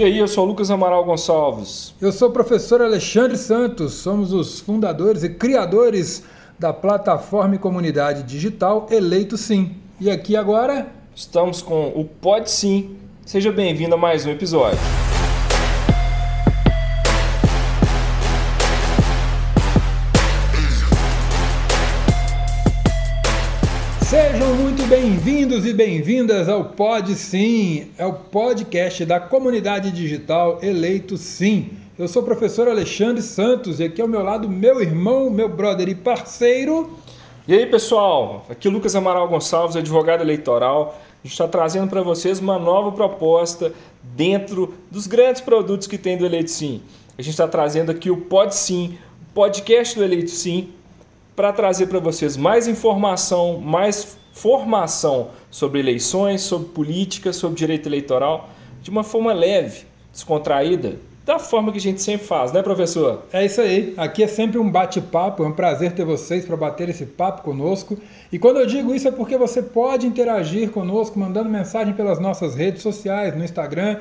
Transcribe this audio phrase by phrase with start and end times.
[0.00, 1.92] E aí, eu sou o Lucas Amaral Gonçalves.
[2.00, 6.24] Eu sou o professor Alexandre Santos, somos os fundadores e criadores
[6.58, 9.76] da plataforma e comunidade digital Eleito Sim.
[10.00, 12.96] E aqui agora estamos com o Pode Sim.
[13.26, 14.80] Seja bem-vindo a mais um episódio.
[24.10, 31.16] Sejam muito bem-vindos e bem-vindas ao Pod Sim, é o podcast da comunidade digital Eleito
[31.16, 31.70] Sim.
[31.96, 35.88] Eu sou o professor Alexandre Santos e aqui ao meu lado meu irmão, meu brother
[35.88, 36.98] e parceiro.
[37.46, 41.00] E aí pessoal, aqui é Lucas Amaral Gonçalves, advogado eleitoral.
[41.22, 43.72] A gente está trazendo para vocês uma nova proposta
[44.02, 46.82] dentro dos grandes produtos que tem do Eleito Sim.
[47.16, 50.68] A gente está trazendo aqui o Pod Sim, o podcast do Eleito Sim,
[51.34, 58.50] para trazer para vocês mais informação, mais formação sobre eleições, sobre política, sobre direito eleitoral,
[58.82, 63.22] de uma forma leve, descontraída, da forma que a gente sempre faz, né, professor?
[63.32, 63.94] É isso aí.
[63.96, 67.96] Aqui é sempre um bate-papo, é um prazer ter vocês para bater esse papo conosco.
[68.32, 72.54] E quando eu digo isso é porque você pode interagir conosco mandando mensagem pelas nossas
[72.54, 73.98] redes sociais, no Instagram,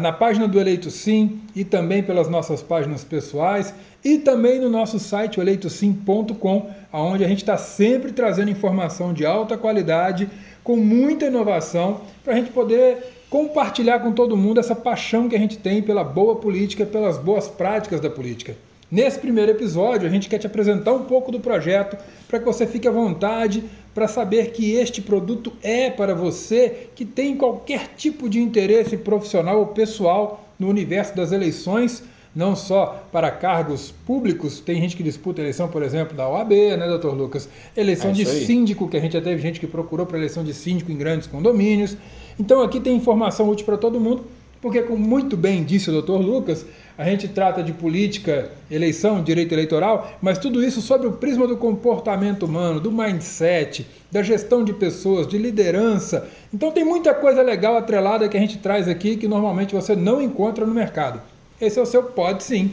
[0.00, 3.72] na página do Eleito Sim e também pelas nossas páginas pessoais
[4.04, 9.56] e também no nosso site, eleitosim.com, onde a gente está sempre trazendo informação de alta
[9.56, 10.28] qualidade,
[10.64, 12.98] com muita inovação, para a gente poder
[13.30, 17.46] compartilhar com todo mundo essa paixão que a gente tem pela boa política, pelas boas
[17.46, 18.56] práticas da política.
[18.90, 22.66] Nesse primeiro episódio, a gente quer te apresentar um pouco do projeto para que você
[22.66, 23.62] fique à vontade
[23.94, 29.58] para saber que este produto é para você que tem qualquer tipo de interesse profissional
[29.58, 32.02] ou pessoal no universo das eleições
[32.34, 36.86] não só para cargos públicos, tem gente que disputa eleição, por exemplo, da OAB, né,
[36.86, 37.48] doutor Lucas?
[37.76, 40.54] Eleição é de síndico, que a gente já teve gente que procurou para eleição de
[40.54, 41.96] síndico em grandes condomínios.
[42.38, 44.24] Então aqui tem informação útil para todo mundo,
[44.60, 49.52] porque, como muito bem disse o doutor Lucas, a gente trata de política, eleição, direito
[49.52, 54.72] eleitoral, mas tudo isso sob o prisma do comportamento humano, do mindset, da gestão de
[54.72, 56.28] pessoas, de liderança.
[56.52, 60.20] Então tem muita coisa legal atrelada que a gente traz aqui que normalmente você não
[60.20, 61.22] encontra no mercado.
[61.60, 62.72] Esse é o seu Pode Sim.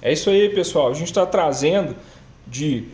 [0.00, 0.90] É isso aí, pessoal.
[0.90, 1.94] A gente está trazendo
[2.46, 2.84] de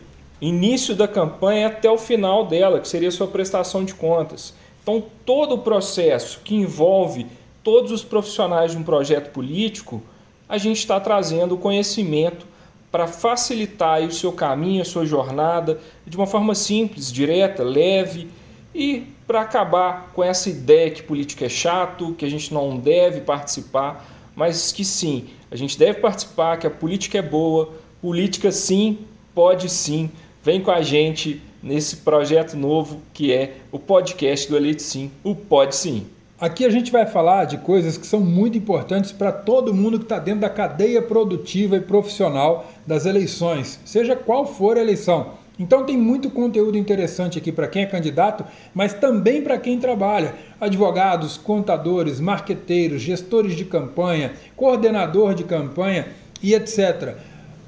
[0.41, 4.53] início da campanha até o final dela, que seria a sua prestação de contas.
[4.81, 7.25] Então, todo o processo que envolve
[7.63, 10.01] todos os profissionais de um projeto político,
[10.47, 12.45] a gente está trazendo conhecimento
[12.91, 18.29] para facilitar o seu caminho, a sua jornada, de uma forma simples, direta, leve
[18.75, 23.21] e para acabar com essa ideia que política é chato, que a gente não deve
[23.21, 28.99] participar mas que sim, a gente deve participar, que a política é boa, política sim,
[29.33, 30.09] pode sim.
[30.43, 35.33] Vem com a gente nesse projeto novo que é o podcast do Elite Sim, o
[35.33, 36.05] Pode Sim.
[36.43, 40.03] Aqui a gente vai falar de coisas que são muito importantes para todo mundo que
[40.03, 45.35] está dentro da cadeia produtiva e profissional das eleições, seja qual for a eleição.
[45.57, 48.43] Então tem muito conteúdo interessante aqui para quem é candidato,
[48.75, 50.35] mas também para quem trabalha.
[50.59, 56.07] Advogados, contadores, marqueteiros, gestores de campanha, coordenador de campanha
[56.41, 57.15] e etc.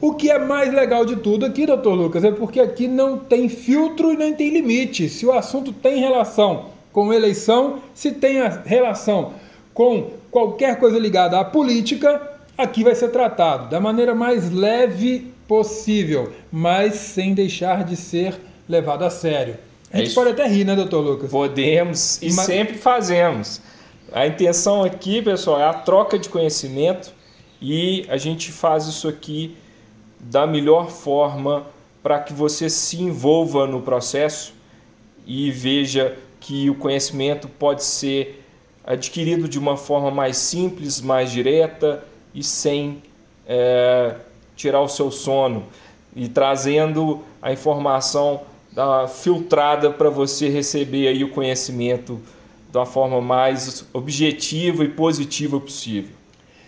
[0.02, 3.48] O que é mais legal de tudo aqui, doutor Lucas, é porque aqui não tem
[3.48, 5.08] filtro e nem tem limite.
[5.08, 9.34] Se o assunto tem relação com eleição, se tem a relação
[9.74, 12.22] com qualquer coisa ligada à política,
[12.58, 19.04] aqui vai ser tratado da maneira mais leve possível, mas sem deixar de ser levado
[19.04, 19.58] a sério.
[19.92, 21.30] A gente é pode até rir, né, doutor Lucas?
[21.30, 22.46] Podemos e mas...
[22.46, 23.60] sempre fazemos.
[24.14, 27.12] A intenção aqui, pessoal, é a troca de conhecimento
[27.62, 29.58] e a gente faz isso aqui
[30.18, 31.66] da melhor forma
[32.02, 34.54] para que você se envolva no processo
[35.28, 38.46] e veja que o conhecimento pode ser
[38.84, 43.02] adquirido de uma forma mais simples, mais direta e sem
[43.48, 44.16] é,
[44.56, 45.64] tirar o seu sono
[46.16, 52.22] e trazendo a informação da, filtrada para você receber aí o conhecimento
[52.72, 56.14] da forma mais objetiva e positiva possível.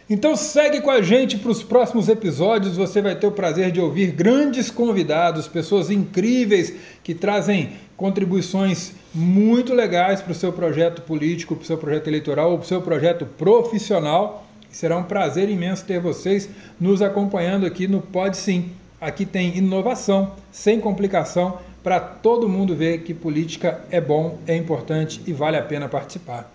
[0.10, 2.78] Então segue com a gente para os próximos episódios.
[2.78, 6.74] Você vai ter o prazer de ouvir grandes convidados, pessoas incríveis
[7.04, 12.52] que trazem contribuições muito legais para o seu projeto político, para o seu projeto eleitoral
[12.52, 14.46] ou para o seu projeto profissional.
[14.70, 16.50] Será um prazer imenso ter vocês
[16.80, 18.72] nos acompanhando aqui no Pode Sim.
[19.00, 25.22] Aqui tem inovação, sem complicação, para todo mundo ver que política é bom, é importante
[25.28, 26.52] e vale a pena participar.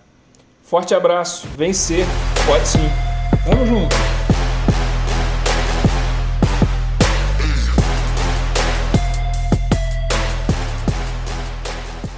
[0.63, 2.05] Forte abraço, vencer,
[2.45, 3.12] pode sim.
[3.45, 3.93] Vamos junto!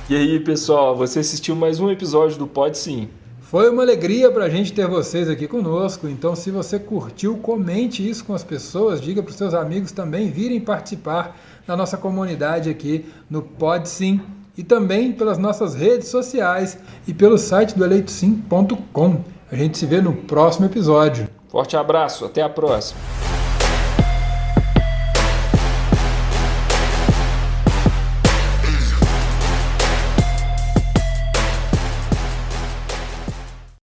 [0.07, 3.10] E aí, pessoal, você assistiu mais um episódio do Pode Sim.
[3.42, 6.07] Foi uma alegria para a gente ter vocês aqui conosco.
[6.07, 10.30] Então, se você curtiu, comente isso com as pessoas, diga para os seus amigos também
[10.30, 11.36] virem participar
[11.66, 14.22] da nossa comunidade aqui no PodSim
[14.56, 16.77] e também pelas nossas redes sociais
[17.07, 19.35] e pelo site do eleitosim.com.
[19.52, 21.30] A gente se vê no próximo episódio.
[21.50, 23.00] Forte abraço, até a próxima.